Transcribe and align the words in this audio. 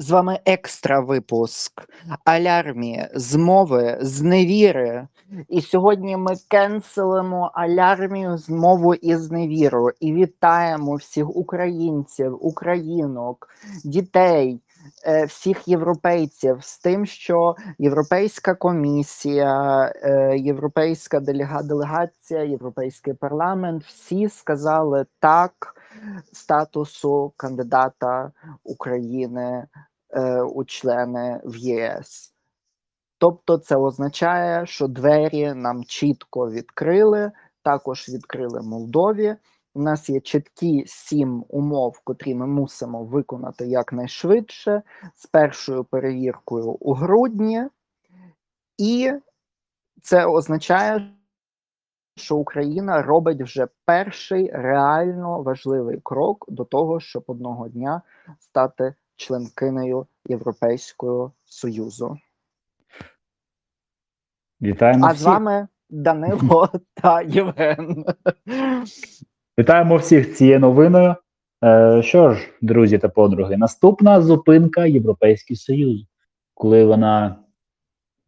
З 0.00 0.10
вами 0.10 0.40
екстра 0.44 1.00
випуск 1.00 1.88
Алярмі 2.24 3.08
з 3.14 3.34
мови, 3.34 3.98
з 4.00 4.22
невіри. 4.22 5.08
І 5.48 5.60
сьогодні 5.60 6.16
ми 6.16 6.34
кенселимо 6.48 7.50
алярмію 7.54 8.38
з 8.38 8.50
мову 8.50 8.94
і 8.94 9.16
з 9.16 9.30
невіру. 9.30 9.90
І 10.00 10.12
вітаємо 10.12 10.94
всіх 10.94 11.36
українців, 11.36 12.38
українок, 12.40 13.48
дітей, 13.84 14.60
е, 15.06 15.24
всіх 15.24 15.68
європейців 15.68 16.58
з 16.60 16.78
тим, 16.78 17.06
що 17.06 17.56
Європейська 17.78 18.54
комісія, 18.54 19.82
е, 20.02 20.38
Європейська 20.38 21.20
делега- 21.20 21.62
делегація, 21.66 22.42
Європейський 22.44 23.14
парламент 23.14 23.84
всі 23.84 24.28
сказали 24.28 25.06
так 25.20 25.74
статусу 26.32 27.32
кандидата 27.36 28.32
України 28.64 29.66
у 30.54 30.64
члени 30.64 31.40
в 31.44 31.56
ЄС. 31.56 32.34
Тобто 33.18 33.58
це 33.58 33.76
означає, 33.76 34.66
що 34.66 34.88
двері 34.88 35.54
нам 35.54 35.84
чітко 35.84 36.50
відкрили, 36.50 37.32
також 37.62 38.08
відкрили 38.08 38.62
Молдові. 38.62 39.36
У 39.74 39.82
нас 39.82 40.10
є 40.10 40.20
чіткі 40.20 40.84
сім 40.86 41.44
умов, 41.48 42.00
котрі 42.04 42.34
ми 42.34 42.46
мусимо 42.46 43.04
виконати 43.04 43.66
якнайшвидше 43.66 44.82
з 45.14 45.26
першою 45.26 45.84
перевіркою 45.84 46.70
у 46.70 46.92
грудні, 46.92 47.64
і 48.78 49.12
це 50.02 50.26
означає, 50.26 51.14
що 52.16 52.36
Україна 52.36 53.02
робить 53.02 53.42
вже 53.42 53.68
перший 53.84 54.50
реально 54.52 55.42
важливий 55.42 56.00
крок 56.02 56.44
до 56.48 56.64
того, 56.64 57.00
щоб 57.00 57.24
одного 57.26 57.68
дня 57.68 58.02
стати 58.40 58.94
членкинею 59.18 60.06
Європейського 60.26 61.32
Союзу. 61.44 62.18
Вітаємо 64.62 65.06
А 65.06 65.14
з 65.14 65.22
вами 65.22 65.68
Данило 65.90 66.68
та 66.94 67.22
Євген. 67.22 68.04
Вітаємо 69.58 69.96
всіх 69.96 70.36
цією 70.36 70.60
новиною. 70.60 71.14
Е, 71.64 72.02
що 72.02 72.34
ж, 72.34 72.48
друзі 72.62 72.98
та 72.98 73.08
подруги, 73.08 73.56
наступна 73.56 74.22
зупинка 74.22 74.86
Європейський 74.86 75.56
Союз. 75.56 76.04
Коли 76.54 76.84
вона, 76.84 77.36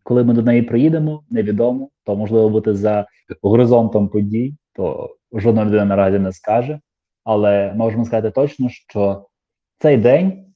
коли 0.02 0.24
ми 0.24 0.34
до 0.34 0.42
неї 0.42 0.62
приїдемо, 0.62 1.24
невідомо, 1.30 1.90
то 2.04 2.16
можливо 2.16 2.48
бути 2.48 2.74
за 2.74 3.06
горизонтом 3.42 4.08
подій, 4.08 4.54
то 4.72 5.16
жодна 5.32 5.64
людина 5.64 5.84
наразі 5.84 6.18
не 6.18 6.32
скаже. 6.32 6.80
Але 7.24 7.72
можемо 7.74 8.04
сказати 8.04 8.30
точно, 8.30 8.68
що 8.68 9.26
цей 9.78 9.96
день 9.96 10.49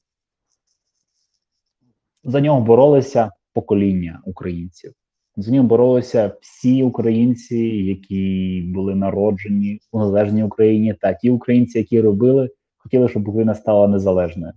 за 2.25 2.41
нього 2.41 2.61
боролися 2.61 3.31
покоління 3.53 4.21
українців. 4.25 4.93
За 5.37 5.51
нього 5.51 5.67
боролися 5.67 6.37
всі 6.41 6.83
українці, 6.83 7.57
які 7.67 8.63
були 8.73 8.95
народжені 8.95 9.79
у 9.91 9.99
незалежній 9.99 10.43
Україні, 10.43 10.93
та 10.93 11.13
ті 11.13 11.29
українці, 11.29 11.77
які 11.77 12.01
робили, 12.01 12.49
хотіли, 12.77 13.09
щоб 13.09 13.27
Україна 13.27 13.55
стала 13.55 13.87
незалежною. 13.87 14.53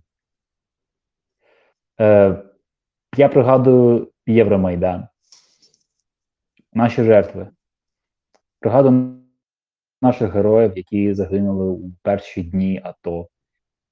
Е, 2.00 2.42
я 3.16 3.28
пригадую 3.28 4.08
Євромайдан, 4.26 5.08
наші 6.72 7.02
жертви. 7.02 7.48
Пригадую 8.60 9.18
наших 10.02 10.34
героїв, 10.34 10.72
які 10.76 11.14
загинули 11.14 11.66
у 11.66 11.92
перші 12.02 12.42
дні 12.42 12.80
АТО, 12.84 13.28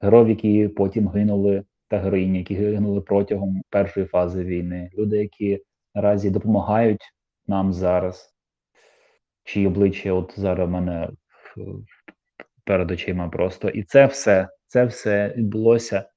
героїв, 0.01 0.29
які 0.29 0.69
потім 0.69 1.09
гинули, 1.09 1.65
та 1.89 1.99
героїні, 1.99 2.39
які 2.39 2.55
гинули 2.55 3.01
протягом 3.01 3.63
першої 3.71 4.07
фази 4.07 4.45
війни, 4.45 4.91
люди, 4.99 5.19
які 5.19 5.63
наразі 5.95 6.31
допомагають 6.31 7.13
нам 7.47 7.73
зараз, 7.73 8.35
чиї 9.45 9.67
обличчя 9.67 10.13
от 10.13 10.35
зараз 10.37 10.69
в 10.69 10.73
мене 10.73 11.09
перед 12.65 12.91
очима 12.91 13.29
просто. 13.29 13.69
І 13.69 13.83
це 13.83 14.07
все, 14.07 14.49
це 14.67 14.85
все 14.85 15.35
відбулося 15.37 16.09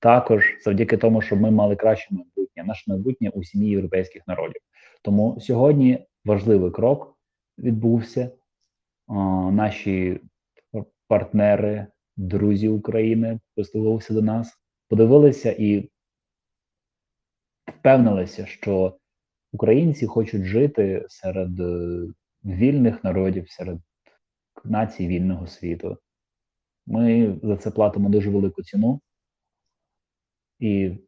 також 0.00 0.44
завдяки 0.64 0.96
тому, 0.96 1.22
що 1.22 1.36
ми 1.36 1.50
мали 1.50 1.76
краще 1.76 2.14
майбутнє, 2.14 2.64
наше 2.64 2.84
майбутнє 2.86 3.30
у 3.30 3.44
сім'ї 3.44 3.70
європейських 3.70 4.22
народів. 4.26 4.60
Тому 5.02 5.40
сьогодні 5.40 6.06
важливий 6.24 6.70
крок 6.70 7.18
відбувся. 7.58 8.30
Наші 9.52 10.20
партнери, 11.08 11.86
друзі 12.16 12.68
України 12.68 13.40
прислухалися 13.54 14.14
до 14.14 14.22
нас, 14.22 14.58
подивилися 14.88 15.56
і 15.58 15.90
впевнилися, 17.66 18.46
що 18.46 18.98
українці 19.52 20.06
хочуть 20.06 20.44
жити 20.44 21.06
серед 21.08 21.60
е, 21.60 22.00
вільних 22.44 23.04
народів, 23.04 23.50
серед 23.50 23.78
націй 24.64 25.08
вільного 25.08 25.46
світу. 25.46 25.98
Ми 26.86 27.36
за 27.42 27.56
це 27.56 27.70
платимо 27.70 28.08
дуже 28.08 28.30
велику 28.30 28.62
ціну. 28.62 29.00
І 30.58 30.98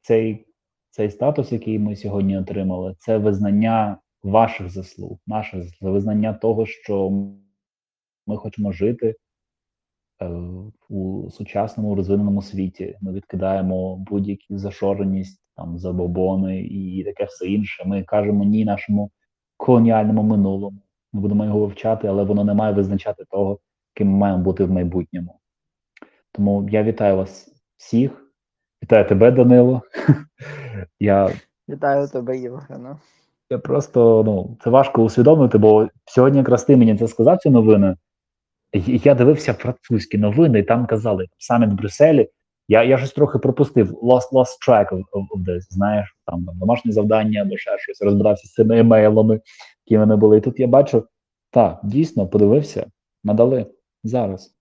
цей, 0.00 0.46
цей 0.90 1.10
статус, 1.10 1.52
який 1.52 1.78
ми 1.78 1.96
сьогодні 1.96 2.38
отримали, 2.38 2.96
це 2.98 3.18
визнання 3.18 3.98
ваших 4.22 4.70
заслуг, 4.70 5.18
наших 5.26 5.62
заслуг, 5.62 5.92
визнання 5.92 6.34
того, 6.34 6.66
що 6.66 7.10
ми 8.26 8.36
хочемо 8.36 8.72
жити 8.72 9.16
е, 10.22 10.28
у 10.90 11.30
сучасному 11.30 11.94
розвиненому 11.94 12.42
світі. 12.42 12.96
Ми 13.00 13.12
відкидаємо 13.12 13.96
будь-які 13.96 14.58
зашореність, 14.58 15.40
там 15.56 15.78
забобони 15.78 16.60
і 16.60 17.04
таке 17.04 17.24
все 17.24 17.46
інше. 17.46 17.82
Ми 17.86 18.02
кажемо 18.02 18.44
ні 18.44 18.64
нашому 18.64 19.10
колоніальному 19.56 20.22
минулому. 20.22 20.82
Ми 21.12 21.20
будемо 21.20 21.44
його 21.44 21.60
вивчати, 21.60 22.08
але 22.08 22.24
воно 22.24 22.44
не 22.44 22.54
має 22.54 22.72
визначати 22.72 23.24
того, 23.30 23.58
ким 23.94 24.08
ми 24.08 24.18
маємо 24.18 24.42
бути 24.42 24.64
в 24.64 24.70
майбутньому. 24.70 25.40
Тому 26.32 26.68
я 26.70 26.82
вітаю 26.82 27.16
вас 27.16 27.54
всіх. 27.76 28.26
Вітаю 28.82 29.08
тебе, 29.08 29.30
Данило. 29.30 29.82
Я 31.00 31.30
Вітаю 31.68 32.08
тебе, 32.08 32.38
Євгена. 32.38 32.98
я 33.50 33.58
просто 33.58 34.22
ну 34.26 34.56
це 34.64 34.70
важко 34.70 35.02
усвідомити, 35.02 35.58
бо 35.58 35.88
сьогодні 36.06 36.38
якраз 36.38 36.64
ти 36.64 36.76
мені 36.76 36.98
це 36.98 37.08
сказав 37.08 37.38
цю 37.38 37.50
новину. 37.50 37.96
Я 38.86 39.14
дивився 39.14 39.52
французькі 39.52 40.18
новини, 40.18 40.58
і 40.58 40.62
там 40.62 40.86
казали 40.86 41.26
саміт 41.38 41.70
в 41.70 41.74
Брюсселі. 41.74 42.28
Я 42.68 42.84
я 42.84 42.98
щось 42.98 43.12
трохи 43.12 43.38
пропустив 43.38 43.92
lost, 43.92 44.32
lost 44.32 44.68
track 44.68 44.88
of, 44.88 45.02
of, 45.12 45.44
this, 45.48 45.60
знаєш, 45.60 46.16
там 46.26 46.48
домашнє 46.54 46.92
завдання 46.92 47.42
або 47.42 47.56
ще 47.56 47.78
щось, 47.78 48.02
розбирався 48.02 48.48
з 48.48 48.52
цими 48.52 48.78
емейлами, 48.78 49.40
які 49.86 49.96
в 49.96 50.00
мене 50.00 50.16
були. 50.16 50.38
І 50.38 50.40
тут 50.40 50.60
я 50.60 50.66
бачу, 50.66 51.06
так, 51.50 51.80
дійсно, 51.84 52.28
подивився, 52.28 52.86
надали 53.24 53.66
зараз. 54.04 54.54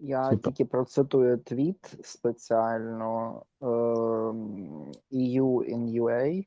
Я 0.00 0.24
Супер. 0.24 0.40
тільки 0.40 0.64
процитую 0.64 1.38
твіт 1.38 1.94
спеціально 2.02 3.42
ем, 3.62 4.92
EU 5.12 5.74
in 5.74 6.00
UA. 6.02 6.44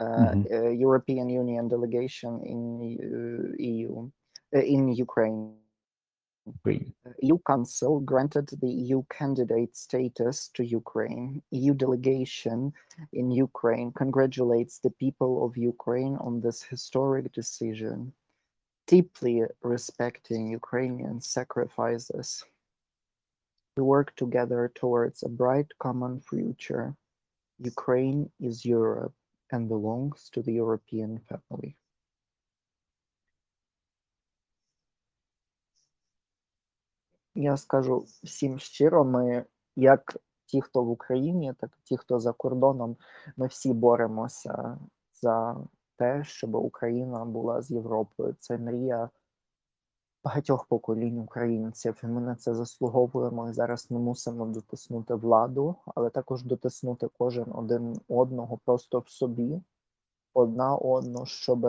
uh, 0.00 0.34
Мгм. 0.34 0.44
uh, 0.50 0.72
European 0.86 1.28
Union 1.30 1.68
delegation 1.68 2.42
in 2.42 2.60
uh, 2.80 3.54
EU 3.60 4.10
Uh, 4.54 4.60
in 4.60 4.86
Ukraine. 4.94 5.52
EU 7.22 7.34
uh, 7.34 7.38
Council 7.44 7.98
granted 7.98 8.48
the 8.60 8.70
EU 8.70 9.02
candidate 9.10 9.76
status 9.76 10.48
to 10.54 10.62
Ukraine. 10.62 11.42
EU 11.50 11.74
delegation 11.74 12.72
in 13.12 13.32
Ukraine 13.32 13.90
congratulates 13.90 14.78
the 14.78 14.92
people 15.02 15.44
of 15.44 15.56
Ukraine 15.56 16.14
on 16.26 16.40
this 16.40 16.62
historic 16.62 17.32
decision, 17.32 18.12
deeply 18.86 19.42
respecting 19.62 20.46
Ukrainian 20.46 21.20
sacrifices. 21.20 22.44
We 23.76 23.82
work 23.82 24.14
together 24.14 24.70
towards 24.72 25.24
a 25.24 25.28
bright 25.42 25.70
common 25.80 26.20
future. 26.20 26.94
Ukraine 27.58 28.30
is 28.38 28.64
Europe 28.64 29.16
and 29.50 29.66
belongs 29.66 30.30
to 30.34 30.42
the 30.42 30.52
European 30.52 31.18
family. 31.28 31.76
Я 37.34 37.56
скажу 37.56 38.04
всім 38.22 38.58
щиро, 38.58 39.04
ми, 39.04 39.44
як 39.76 40.16
ті, 40.46 40.60
хто 40.60 40.84
в 40.84 40.90
Україні, 40.90 41.54
так 41.60 41.70
і 41.78 41.82
ті, 41.82 41.96
хто 41.96 42.20
за 42.20 42.32
кордоном, 42.32 42.96
ми 43.36 43.46
всі 43.46 43.72
боремося 43.72 44.78
за 45.22 45.56
те, 45.96 46.24
щоб 46.24 46.54
Україна 46.54 47.24
була 47.24 47.62
з 47.62 47.70
Європою. 47.70 48.36
Це 48.38 48.58
мрія 48.58 49.10
багатьох 50.24 50.64
поколінь 50.64 51.18
українців, 51.18 52.00
і 52.02 52.06
ми 52.06 52.20
на 52.20 52.36
це 52.36 52.54
заслуговуємо. 52.54 53.50
І 53.50 53.52
зараз 53.52 53.90
ми 53.90 53.98
мусимо 53.98 54.46
дотиснути 54.46 55.14
владу, 55.14 55.76
але 55.94 56.10
також 56.10 56.42
дотиснути 56.42 57.08
кожен 57.18 57.46
один 57.52 58.00
одного 58.08 58.58
просто 58.64 58.98
в 58.98 59.08
собі, 59.08 59.60
одна 60.34 60.76
одну, 60.76 61.26
щоб 61.26 61.66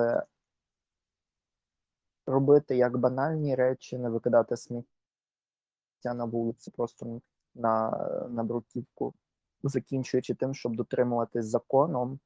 робити 2.28 2.78
як 2.78 2.98
банальні 2.98 3.56
речі, 3.56 3.98
не 3.98 4.10
викидати 4.10 4.58
сміття 4.58 4.95
на 6.04 6.26
вулиці, 6.26 6.72
просто 6.72 7.22
на, 7.56 7.90
на 8.30 8.44
бруківку, 8.44 9.14
закінчуючи 9.64 10.34
тим, 10.36 10.54
щоб 10.54 10.76
дотримуватись 10.76 11.46
законом 11.46 12.20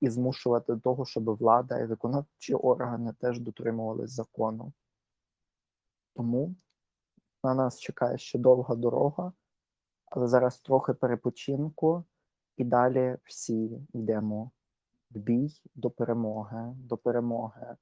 і 0.00 0.10
змушувати 0.10 0.76
того, 0.76 1.04
щоб 1.04 1.36
влада 1.36 1.78
і 1.78 1.86
виконавчі 1.86 2.54
органи 2.54 3.12
теж 3.20 3.40
дотримувались 3.40 4.10
закону. 4.10 4.72
Тому 6.14 6.54
на 7.44 7.54
нас 7.54 7.80
чекає 7.80 8.18
ще 8.18 8.38
довга 8.38 8.74
дорога, 8.74 9.32
але 10.06 10.26
зараз 10.26 10.60
трохи 10.60 10.94
перепочинку, 10.94 12.04
і 12.56 12.64
далі 12.64 13.18
всі 13.24 13.86
йдемо 13.92 14.50
в 15.10 15.18
бій 15.18 15.62
до 15.74 15.90
перемоги, 15.90 16.74
до 16.76 16.96
перемоги 16.96 17.76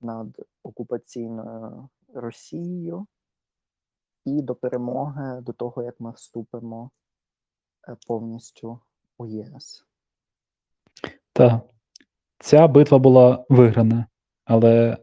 над 0.00 0.46
окупаційною 0.62 1.88
Росією 2.14 3.06
і 4.28 4.42
до 4.42 4.54
перемоги 4.54 5.40
до 5.40 5.52
того, 5.52 5.82
як 5.82 6.00
ми 6.00 6.10
вступимо 6.10 6.90
е, 7.88 7.96
повністю 8.06 8.80
у 9.18 9.26
ЄС. 9.26 9.84
Так. 11.32 11.62
Ця 12.38 12.68
битва 12.68 12.98
була 12.98 13.44
виграна, 13.48 14.06
але 14.44 14.96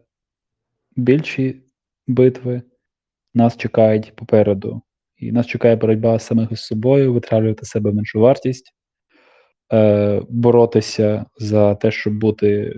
більші 0.95 1.63
битви 2.07 2.62
нас 3.33 3.57
чекають 3.57 4.16
попереду. 4.16 4.81
І 5.18 5.31
нас 5.31 5.48
чекає 5.48 5.75
боротьба 5.75 6.19
самих 6.19 6.51
із 6.51 6.62
собою, 6.62 7.13
витравлювати 7.13 7.66
себе 7.66 7.92
меншу 7.92 8.19
вартість, 8.19 8.74
е, 9.74 10.22
боротися 10.30 11.25
за 11.38 11.75
те, 11.75 11.92
щоб 11.92 12.19
бути 12.19 12.74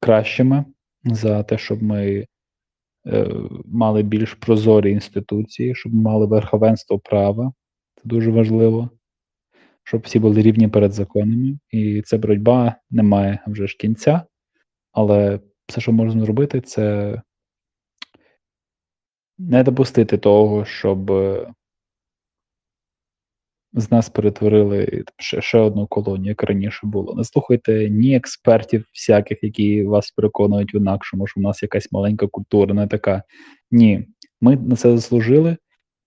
кращими, 0.00 0.64
за 1.04 1.42
те, 1.42 1.58
щоб 1.58 1.82
ми 1.82 2.26
мали 3.64 4.02
більш 4.02 4.34
прозорі 4.34 4.90
інституції, 4.90 5.74
щоб 5.74 5.94
мали 5.94 6.26
верховенство 6.26 6.98
права. 6.98 7.52
Це 7.96 8.02
дуже 8.04 8.30
важливо 8.30 8.90
щоб 9.90 10.00
всі 10.00 10.18
були 10.18 10.42
рівні 10.42 10.68
перед 10.68 10.92
законами, 10.92 11.58
і 11.70 12.02
ця 12.02 12.18
боротьба 12.18 12.74
не 12.90 13.02
має 13.02 13.38
вже 13.46 13.66
ж 13.66 13.76
кінця. 13.76 14.22
Але 14.92 15.40
все, 15.66 15.80
що 15.80 15.92
можна 15.92 16.24
зробити, 16.24 16.60
це 16.60 17.14
не 19.38 19.62
допустити 19.62 20.18
того, 20.18 20.64
щоб 20.64 21.10
е, 21.10 21.52
з 23.72 23.90
нас 23.90 24.08
перетворили 24.08 25.04
ще, 25.18 25.42
ще 25.42 25.58
одну 25.58 25.86
колонію, 25.86 26.28
як 26.28 26.42
раніше 26.42 26.86
було. 26.86 27.14
Не 27.14 27.24
слухайте 27.24 27.90
ні 27.90 28.16
експертів 28.16 28.86
всяких, 28.94 29.42
які 29.42 29.84
вас 29.84 30.10
переконують 30.10 30.74
в 30.74 30.76
інакшому, 30.76 31.26
що 31.26 31.40
в 31.40 31.42
нас 31.42 31.62
якась 31.62 31.92
маленька 31.92 32.26
культура, 32.26 32.74
не 32.74 32.86
така. 32.86 33.22
Ні, 33.70 34.08
ми 34.40 34.56
на 34.56 34.76
це 34.76 34.90
заслужили, 34.90 35.56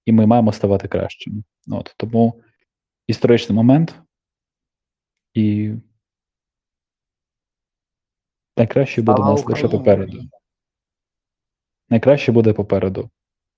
і 0.05 0.11
ми 0.11 0.25
маємо 0.25 0.51
ставати 0.51 0.87
кращими. 0.87 1.43
От 1.67 1.95
тому 1.97 2.41
історичний 3.07 3.55
момент, 3.55 4.01
і 5.33 5.71
найкраще 8.57 9.01
буде 9.01 9.17
Слава 9.17 9.31
нас 9.31 9.45
лише 9.45 9.67
попереду. 9.67 10.21
Найкраще 11.89 12.31
буде 12.31 12.53
попереду. 12.53 13.09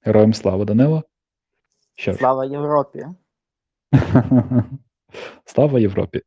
Героям 0.01 0.34
слава, 0.34 0.66
Данило. 0.66 1.04
Ж, 1.98 2.13
Слава 2.13 2.46
Європі! 2.46 3.06
слава 5.46 5.80
Європі. 5.80 6.22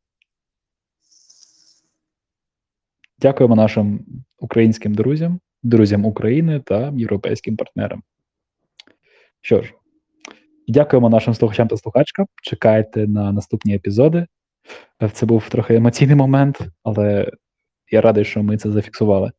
Дякуємо 3.19 3.55
нашим 3.55 4.05
українським 4.37 4.93
друзям, 4.93 5.39
друзям 5.63 6.05
України 6.05 6.59
та 6.59 6.93
європейським 6.95 7.57
партнерам. 7.57 8.03
Що 9.41 9.61
ж, 9.61 9.73
дякуємо 10.67 11.09
нашим 11.09 11.33
слухачам 11.33 11.67
та 11.67 11.77
слухачкам. 11.77 12.25
Чекайте 12.43 13.07
на 13.07 13.31
наступні 13.31 13.75
епізоди. 13.75 14.27
Це 15.13 15.25
був 15.25 15.49
трохи 15.49 15.75
емоційний 15.75 16.15
момент, 16.15 16.59
але 16.83 17.31
я 17.91 18.01
радий, 18.01 18.25
що 18.25 18.43
ми 18.43 18.57
це 18.57 18.71
зафіксували. 18.71 19.31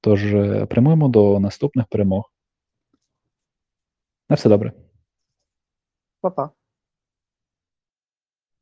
Тож 0.00 0.34
е, 0.34 0.66
прямуємо 0.66 1.08
до 1.08 1.40
наступних 1.40 1.86
перемог. 1.86 2.32
На 4.28 4.36
все 4.36 4.48
добре. 4.48 4.72
Па-па! 6.20 6.55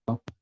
well. 0.09 0.34